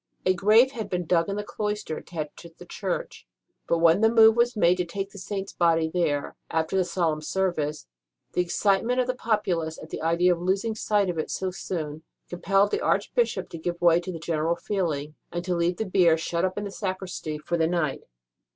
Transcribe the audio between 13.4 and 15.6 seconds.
to give way to the general feeling, and to